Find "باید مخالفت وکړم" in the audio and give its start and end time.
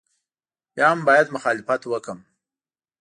1.07-2.19